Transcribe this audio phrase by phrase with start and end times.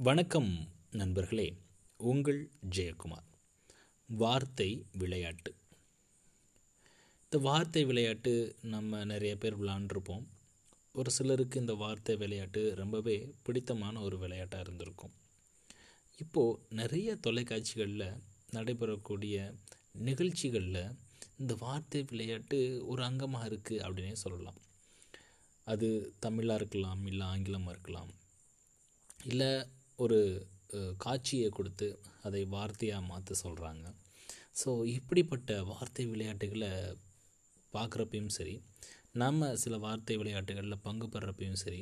[0.00, 1.46] வணக்கம் நண்பர்களே
[1.96, 3.24] உங்கள் ஜெயக்குமார்.
[4.08, 5.54] வார்த்தை விளையாட்டு.
[7.22, 10.26] இந்த வார்த்தை விளையாட்டு நம்ம நிறைய பேர் விளாண்டுருப்போம்.
[10.92, 15.14] ஒரு சிலருக்கு இந்த வார்த்தை விளையாட்டு ரொம்பவே பிடித்தமான ஒரு விளையாட்டாக இருந்திருக்கும்.
[16.18, 18.18] இப்போது நிறைய தொலைக்காட்சிகளில்
[18.52, 19.54] நடைபெறக்கூடிய
[19.92, 20.94] நிகழ்ச்சிகளில்
[21.38, 24.60] இந்த வார்த்தை விளையாட்டு ஒரு அங்கமாக இருக்குது அப்படின்னே சொல்லலாம்.
[25.64, 28.12] அது தமிழாக இருக்கலாம் இல்லை ஆங்கிலமாக இருக்கலாம்
[29.24, 29.66] இல்லை
[29.98, 30.18] ஒரு
[31.04, 31.88] காட்சியை கொடுத்து
[32.26, 33.86] அதை வார்த்தையாக மாற்ற சொல்கிறாங்க
[34.60, 36.70] ஸோ இப்படிப்பட்ட வார்த்தை விளையாட்டுகளை
[37.72, 38.56] பார்க்குறப்பையும் சரி
[39.22, 41.80] நம்ம சில வார்த்தை விளையாட்டுகளில் பங்கு பெறப்பையும் சரி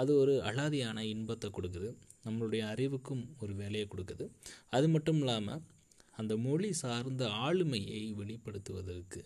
[0.00, 1.88] அது ஒரு அழாதியான இன்பத்தை கொடுக்குது.
[2.24, 4.24] நம்மளுடைய அறிவுக்கும் ஒரு வேலையை கொடுக்குது.
[4.76, 5.62] அது மட்டும் இல்லாமல்
[6.18, 9.22] அந்த மொழி சார்ந்த ஆளுமையை வெளிப்படுத்துவதற்கு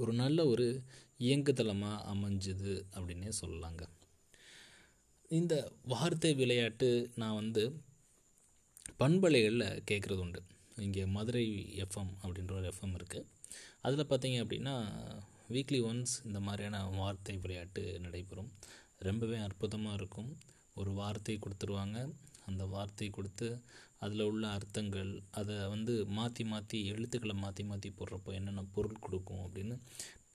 [0.00, 0.66] ஒரு நல்ல ஒரு
[1.20, 3.82] இயங்குதளமாக அமைஞ்சுது அப்படின்னே சொல்லலாங்க.
[5.30, 6.88] இந்த வார்த்தை விளையாட்டு
[7.20, 7.62] நான் வந்து
[9.00, 10.40] பண்பலைகளில் கேட்குறது உண்டு
[10.76, 11.44] இங்கே மதுரை
[11.84, 13.28] எஃப்எம் அப்படின்ற ஒரு எஃப்எம் இருக்குது
[13.84, 14.74] அதில் பார்த்தீங்க அப்படின்னா
[15.54, 18.50] வீக்லி ஒன்ஸ் இந்த மாதிரியான வார்த்தை விளையாட்டு நடைபெறும்.
[19.00, 20.30] ரொம்பவே அற்புதமாக இருக்கும்.
[20.76, 21.98] ஒரு வார்த்தை கொடுத்துருவாங்க.
[22.48, 23.48] அந்த வார்த்தை கொடுத்து
[23.98, 29.76] அதில் உள்ள அர்த்தங்கள் அதை வந்து மாற்றி மாற்றி எழுத்துக்களை மாற்றி மாற்றி போடுறப்போ என்னென்ன பொருள் கொடுக்கும் அப்படின்னு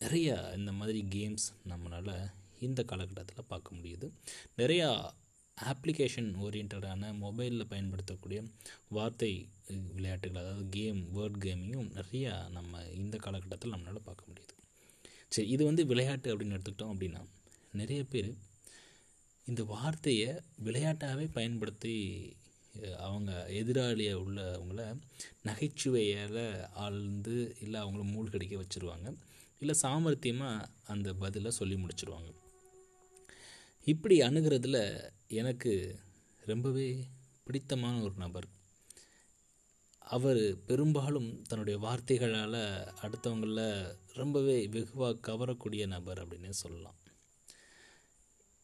[0.03, 2.13] நிறையா இந்த மாதிரி கேம்ஸ் நம்மளால்
[2.59, 4.11] இந்த காலகட்டத்தில் பார்க்க முடியுது.
[4.57, 5.09] நிறையா
[5.57, 8.43] ஆப்ளிகேஷன் ஓரியன்டான மொபைலில் பயன்படுத்தக்கூடிய
[8.89, 14.53] வார்த்தை விளையாட்டுகள் அதாவது கேம் வேர்ட் கேமிங்கும் நிறையா நம்ம இந்த காலகட்டத்தில் நம்மளால் பார்க்க முடியுது.
[15.27, 17.21] சரி இது வந்து விளையாட்டு அப்படின்னு எடுத்துக்கிட்டோம் அப்படின்னா
[17.71, 18.35] நிறைய பேர்
[19.45, 21.95] இந்த வார்த்தையை விளையாட்டாகவே பயன்படுத்தி
[22.99, 24.97] அவங்க எதிராளியை உள்ளவங்கள
[25.43, 29.15] நகைச்சுவையால் ஆழ்ந்து இல்லை அவங்கள மூழ்கடிக்க வச்சுருவாங்க.
[29.59, 32.31] இல்லை சாமர்த்தியமாக அந்த பதிலை சொல்லி முடிச்சிருவாங்க.
[33.85, 34.77] இப்படி அணுகிறதுல
[35.27, 35.99] எனக்கு
[36.45, 37.07] ரொம்பவே
[37.43, 38.47] பிடித்தமான ஒரு நபர்.
[39.99, 42.59] அவர் பெரும்பாலும் தன்னுடைய வார்த்தைகளால்
[43.01, 46.95] அடுத்தவங்களில் ரொம்பவே வெகுவாக கவரக்கூடிய நபர் அப்படின்னே சொல்லலாம்.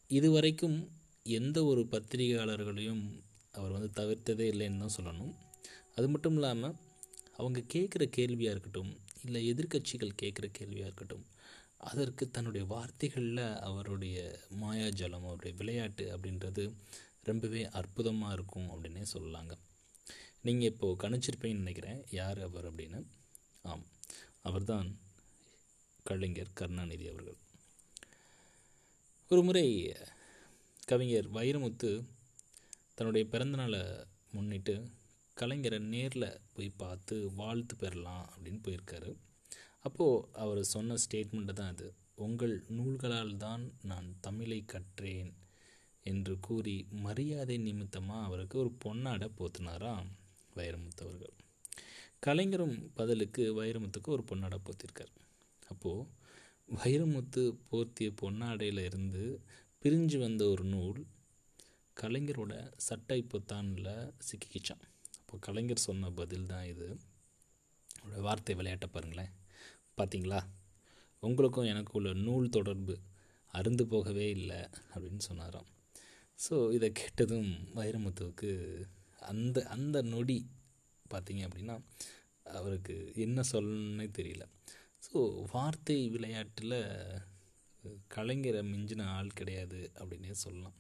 [0.08, 0.90] இதுவரைக்கும்
[1.24, 3.04] எந்த ஒரு பத்திரிகையாளர்களையும்
[3.52, 5.36] அவர் வந்து தவிர்த்ததே இல்லைன்னு தான் சொல்லணும்.
[5.96, 6.76] அது மட்டும் இல்லாமல்
[7.38, 11.26] அவங்க கேட்குற கேள்வியாக இருக்கட்டும் இல்லை எதிர்க்கட்சிகள் கேட்குற கேள்வியாக இருக்கட்டும்
[11.82, 16.74] அதற்கு தன்னுடைய வார்த்தைகளில் அவருடைய மாயாஜலம் அவருடைய விளையாட்டு அப்படின்றது
[17.24, 19.58] ரொம்பவே அற்புதமாக இருக்கும் அப்படின்னே சொல்லலாங்க.
[20.42, 22.06] நீங்கள் இப்போது கணிச்சிருப்பேன்னு நினைக்கிறேன்.
[22.12, 23.04] யார் அவர் அப்படின்னு?
[23.62, 23.84] ஆம்.
[24.42, 24.98] அவர்தான்
[26.04, 27.36] கலைஞர் கருணாநிதி அவர்கள்.
[29.30, 29.96] ஒரு முறை
[30.86, 32.04] கவிஞர் வைரமுத்து
[32.94, 34.90] தன்னுடைய பிறந்தநாளை முன்னிட்டு
[35.38, 39.16] கலைஞரை நேரில் போய் பார்த்து வாழ்த்து பெறலாம் அப்படின்னு போயிருக்காரு.
[39.86, 41.88] அப்போது அவர் சொன்ன ஸ்டேட்மெண்ட்டு தான் அது.
[42.16, 45.32] உங்கள் நூல்களால் தான் நான் தமிழை கற்றேன்
[46.06, 46.76] என்று கூறி
[47.06, 50.10] மரியாதை நிமித்தமாக அவருக்கு ஒரு பொன்னாடை போத்தினாராம்
[50.56, 51.36] வைரமுத்து அவர்கள்.
[52.20, 55.14] கலைஞரும் பதிலுக்கு வைரமுத்துக்கு ஒரு பொன்னாடை போத்திருக்கார்.
[55.70, 56.08] அப்போது
[56.70, 59.24] வைரமுத்து போர்த்திய பொன்னாடையில் இருந்து
[59.84, 61.02] பிரிஞ்சு வந்த ஒரு நூல்
[61.98, 62.54] கலைஞரோட
[62.88, 63.94] சட்டை பொத்தானில்
[64.28, 64.84] சிக்கிக்கிச்சான்
[65.22, 66.88] அப்போ கலைஞர் சொன்ன பதில் தான் இது.
[68.02, 69.32] அவரோட வார்த்தை விளையாட்டை பாருங்களேன்.
[69.98, 70.40] பார்த்தீங்களா
[71.24, 72.96] உங்களுக்கும் எனக்கு உள்ள நூல் தொடர்பு
[73.54, 74.60] அருந்து போகவே இல்லை
[74.94, 75.68] அப்படின்னு சொன்னாராம்.
[76.40, 78.52] ஸோ இதை கேட்டதும் வைரமுத்துவுக்கு
[79.32, 80.40] அந்த அந்த நொடி
[81.06, 81.76] பார்த்தீங்க அப்படின்னா
[82.60, 84.44] அவருக்கு என்ன சொல்லணுன்னே தெரியல.
[85.08, 85.18] ஸோ
[85.54, 86.78] வார்த்தை விளையாட்டில்
[88.16, 90.76] கலைஞரை மிஞ்சின ஆள் கிடையாது அப்படின்னே சொல்லலாம்.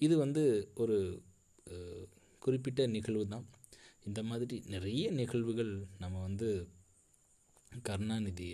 [0.00, 0.42] இது வந்து
[0.82, 0.96] ஒரு
[2.42, 3.46] குறிப்பிட்ட நிகழ்வு தான்
[4.08, 5.72] இந்த மாதிரி நிறைய நிகழ்வுகள்
[6.02, 6.48] நம்ம வந்து
[7.72, 8.48] கருணாநிதி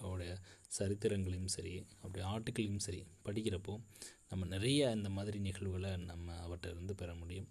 [0.00, 0.32] அவருடைய
[0.78, 3.80] சரித்திரங்களையும் சரி அவருடைய ஆர்டிக்களையும் சரி படிக்கிறப்போ
[4.28, 7.48] நம்ம நிறைய இந்த மாதிரி நிகழ்வுகளை நம்ம அவர்கிட்ட இருந்து பெற முடியும்.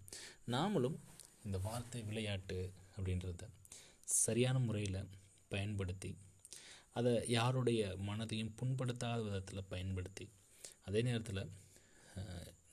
[0.48, 0.98] நாமளும்
[1.44, 2.58] இந்த வார்த்தை விளையாட்டு
[2.98, 3.48] அப்படின்றத
[4.04, 5.10] சரியான முறையில்
[5.50, 6.12] பயன்படுத்தி
[6.92, 10.26] அதை யாருடைய மனதையும் புண்படுத்தாத விதத்தில் பயன்படுத்தி
[10.84, 11.52] அதே நேரத்தில்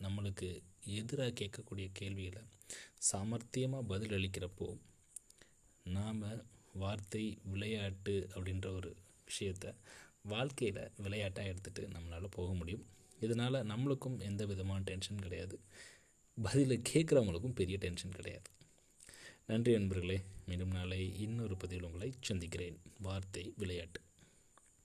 [0.03, 0.49] நம்மளுக்கு
[0.85, 2.43] எதிராக கேட்கக்கூடிய கேள்விகளை
[3.12, 4.69] சாமர்த்தியமாக பதில் அளிக்கிறப்போ
[5.85, 6.23] நாம்
[6.72, 9.72] வார்த்தை விளையாட்டு அப்படின்ற ஒரு விஷயத்தை
[10.22, 12.87] வாழ்க்கையில் விளையாட்டாக எடுத்துகிட்டு நம்மளால் போக முடியும்.
[13.20, 15.58] இதனால் நம்மளுக்கும் எந்த விதமான டென்ஷன் கிடையாது.
[16.43, 18.50] பதிலை கேட்குறவங்களுக்கும் பெரிய டென்ஷன் கிடையாது.
[19.46, 22.81] நன்றி நண்பர்களே மீண்டும் நாளை இன்னொரு பதிவில் உங்களை சந்திக்கிறேன்.
[23.00, 24.00] வார்த்தை விளையாட்டு.